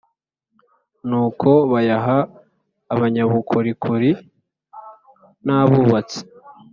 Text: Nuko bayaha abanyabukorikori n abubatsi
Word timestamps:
Nuko 1.07 1.49
bayaha 1.71 2.17
abanyabukorikori 2.93 4.11
n 5.45 5.47
abubatsi 5.59 6.19